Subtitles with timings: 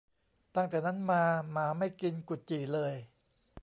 [0.55, 2.93] ตั้งแต่นั้นมาหมาไม่กินกุดจี่เลย